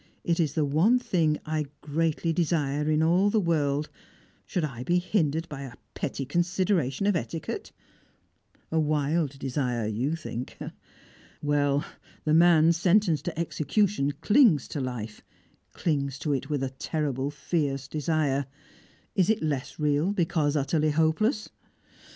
[0.23, 3.87] It is the one thing I greatly desire in all the world,
[4.47, 7.71] shall I be hindered by a petty consideration of etiquette?
[8.71, 10.57] A wild desire you think.
[11.43, 11.85] Well,
[12.25, 15.23] the man sentenced to execution clings to life,
[15.73, 18.47] clings to it with a terrible fierce desire;
[19.13, 21.51] is it less real because utterly hopeless?